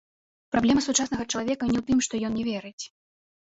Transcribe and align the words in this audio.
Праблема 0.55 0.83
сучаснага 0.85 1.27
чалавека 1.31 1.63
не 1.73 1.77
ў 1.83 1.85
тым, 1.91 1.97
што 2.09 2.13
ён 2.33 2.41
не 2.41 2.49
верыць. 2.51 2.83